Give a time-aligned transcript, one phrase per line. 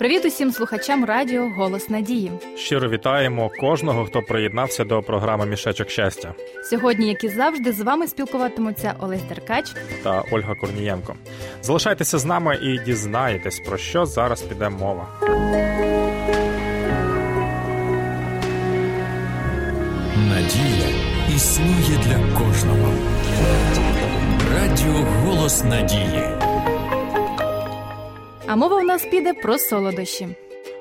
[0.00, 2.32] Привіт усім слухачам радіо Голос Надії.
[2.56, 6.34] Щиро вітаємо кожного, хто приєднався до програми Мішечок щастя.
[6.64, 11.14] Сьогодні, як і завжди, з вами спілкуватимуться Олесь Деркач та Ольга Корнієнко.
[11.62, 15.08] Залишайтеся з нами і дізнаєтесь, про що зараз піде мова.
[20.28, 20.88] Надія
[21.36, 22.94] існує для кожного.
[24.54, 26.39] Радіо Голос Надії.
[28.52, 30.28] А мова в нас піде про солодощі.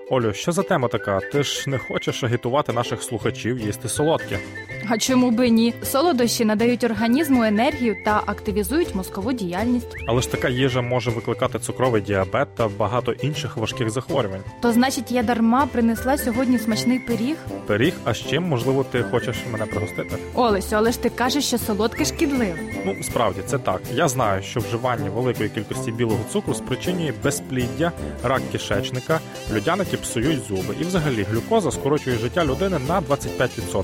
[0.10, 1.20] Олю, що за тема така?
[1.20, 4.40] Ти ж не хочеш агітувати наших слухачів їсти солодке?
[4.88, 5.74] А чому би ні?
[5.84, 9.96] Солодощі надають організму енергію та активізують мозкову діяльність.
[10.08, 14.42] Але ж така їжа може викликати цукровий діабет та багато інших важких захворювань.
[14.62, 17.36] То значить, я дарма принесла сьогодні смачний пиріг?
[17.68, 20.16] Пиріг, а з чим можливо ти хочеш мене пригостити?
[20.34, 22.56] Олесю, але ж ти кажеш, що солодке шкідливе.
[22.86, 23.82] Ну справді це так.
[23.94, 27.92] Я знаю, що вживання великої кількості білого цукру спричинює безпліддя,
[28.24, 29.20] рак кишечника,
[29.54, 33.84] людяники псують зуби, і взагалі глюкоза скорочує життя людини на 25%.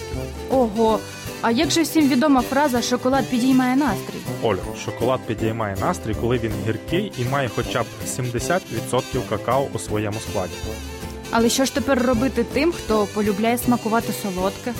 [0.50, 0.85] Ого,
[1.42, 4.20] а як же всім відома фраза шоколад підіймає настрій?
[4.44, 7.86] Оля, шоколад підіймає настрій, коли він гіркий і має хоча б
[8.20, 8.60] 70%
[9.30, 10.54] какао у своєму складі.
[11.32, 14.74] Але що ж тепер робити тим, хто полюбляє смакувати солодке?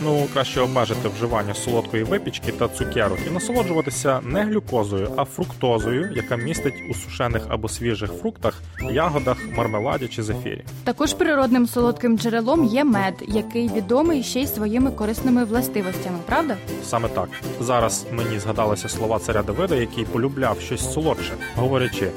[0.00, 6.36] Ну, краще обмежити вживання солодкої випічки та цукерок і насолоджуватися не глюкозою, а фруктозою, яка
[6.36, 10.64] містить у сушених або свіжих фруктах, ягодах, мармеладі чи зефірі.
[10.84, 16.56] Також природним солодким джерелом є мед, який відомий ще й своїми корисними властивостями, правда?
[16.84, 17.28] Саме так
[17.60, 22.10] зараз мені згадалися слова царя Давида, який полюбляв щось солодше, говорячи.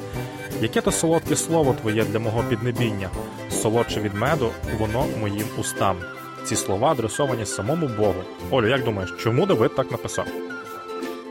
[0.61, 3.09] Яке то солодке слово твоє для мого піднебіння,
[3.65, 5.97] солодше від меду, воно моїм устам.
[6.43, 8.23] Ці слова адресовані самому Богу.
[8.51, 10.25] Олю, як думаєш, чому Давид так написав?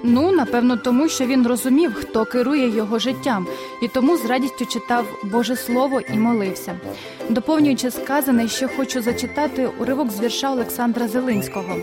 [0.05, 3.47] Ну, напевно, тому що він розумів, хто керує його життям,
[3.83, 6.81] і тому з радістю читав Боже Слово і молився.
[7.29, 11.77] Доповнюючи сказане, що хочу зачитати уривок з вірша Олександра Зелинського.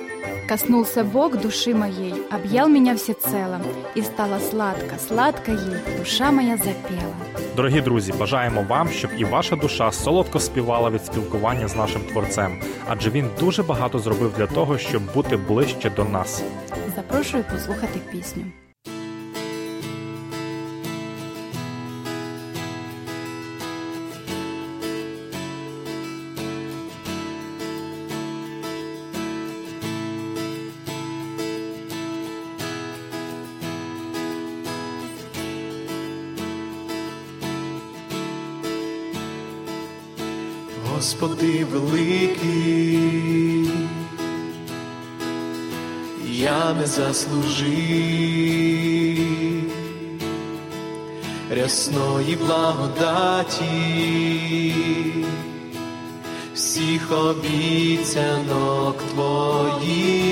[0.52, 3.62] Коснулся Бог души моей, объял меня всецело,
[3.95, 7.16] и стала сладко, сладко ей, душа моя запела.
[7.56, 12.62] Дорогі друзі, бажаємо вам, щоб і ваша душа солодко співала від спілкування з нашим творцем,
[12.88, 16.44] адже він дуже багато зробив для того, щоб бути ближче до нас.
[16.95, 18.44] Запрошую послухати пісню.
[41.02, 43.00] Господи великий,
[46.30, 47.72] я не заслужив
[51.52, 53.64] рясної благодаті,
[56.54, 60.26] всіх обіцянок твоїх,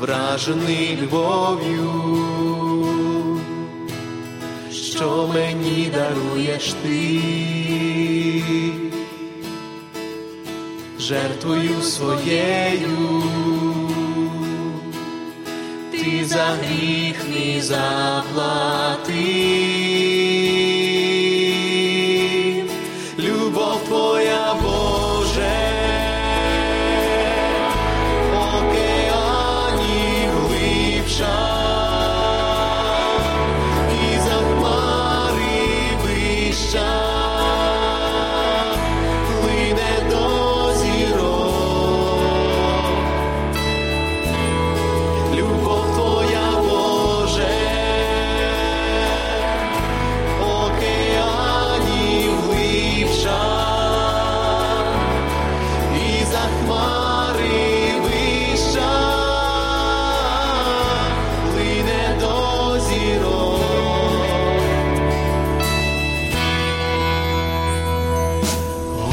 [0.00, 2.16] вражений любов'ю
[4.96, 7.20] що мені даруєш ти,
[10.98, 13.22] жертвою своєю,
[15.90, 19.16] ти за гріх мій заплатив,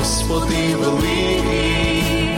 [0.04, 2.38] Господи великий,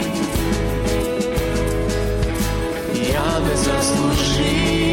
[3.12, 4.86] я не заслужив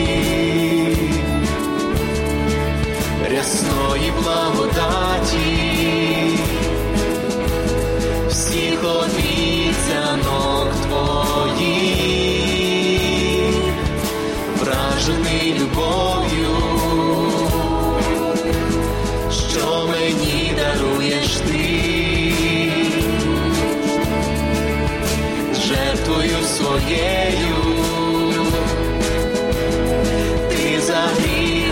[3.31, 5.72] рясної благодаті,
[25.73, 27.55] жертвою своєю,
[30.49, 31.62] ти за гріх мій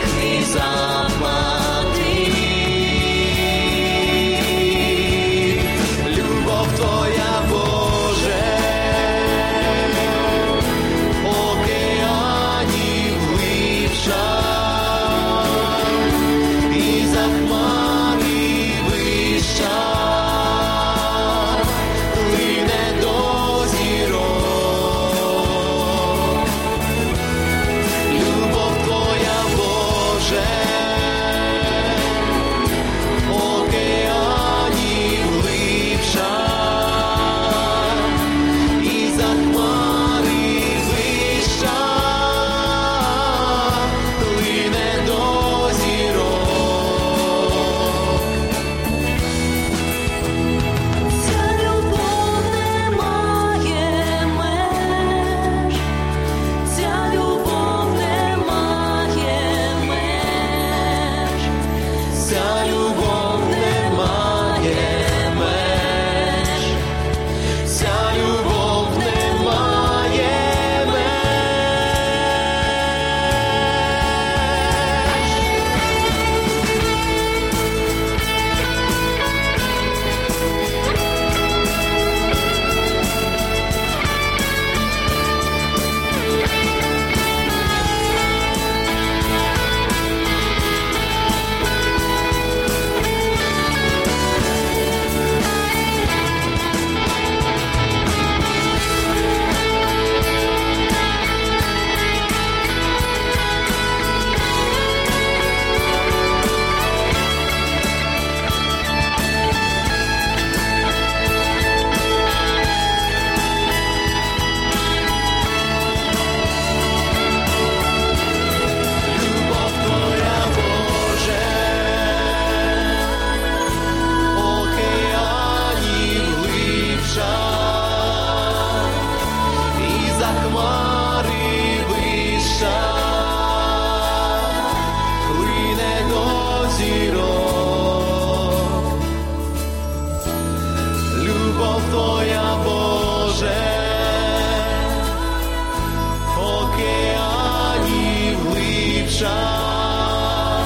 [149.22, 150.64] душа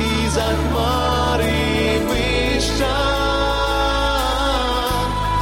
[0.00, 2.96] і за хмари вища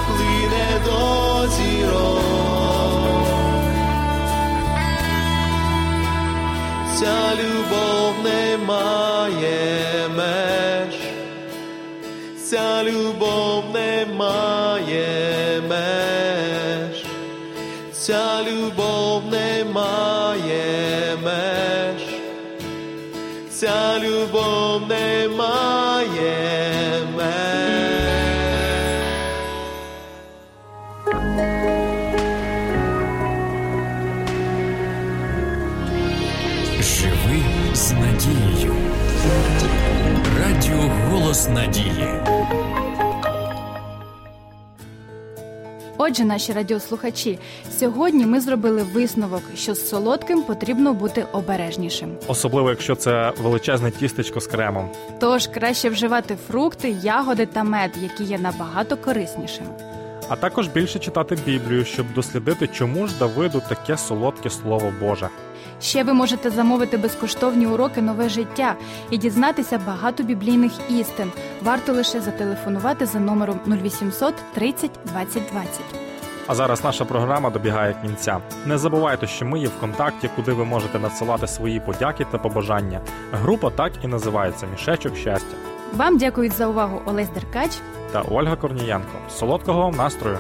[0.07, 3.27] плине до зірок.
[6.99, 10.95] Ця любов не має меж,
[12.45, 17.05] ця любов не має меж,
[17.93, 19.08] ця любов.
[24.79, 25.18] Любов не
[46.01, 47.39] Отже, наші радіослухачі,
[47.79, 52.17] сьогодні ми зробили висновок, що з солодким потрібно бути обережнішим.
[52.27, 54.91] Особливо, якщо це величезне тістечко з кремом.
[55.21, 59.71] Тож краще вживати фрукти, ягоди та мед, які є набагато кориснішими.
[60.29, 65.29] А також більше читати Біблію, щоб дослідити, чому ж Давиду таке солодке слово Боже.
[65.81, 68.75] Ще ви можете замовити безкоштовні уроки нове життя
[69.11, 71.33] і дізнатися багато біблійних істин.
[71.63, 75.81] Варто лише зателефонувати за номером 0800 30 20 20.
[76.47, 78.39] А зараз наша програма добігає кінця.
[78.67, 83.01] Не забувайте, що ми є в контакті, куди ви можете надсилати свої подяки та побажання.
[83.33, 85.57] Група так і називається Мішечок щастя.
[85.93, 87.71] Вам дякують за увагу Олесь Деркач.
[88.13, 89.13] Та Ольга Корнієнко.
[89.31, 90.39] Солодкого вам настрою!